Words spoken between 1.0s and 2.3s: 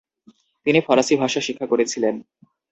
ভাষা শিক্ষা করেছিলেন।